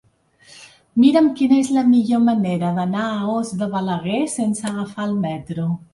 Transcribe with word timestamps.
Mira'm 1.01 1.27
quina 1.41 1.59
és 1.65 1.69
la 1.75 1.83
millor 1.91 2.23
manera 2.29 2.73
d'anar 2.79 3.05
a 3.11 3.29
Os 3.35 3.53
de 3.61 3.69
Balaguer 3.75 4.23
sense 4.39 4.69
agafar 4.71 5.07
el 5.13 5.15
metro. 5.29 5.69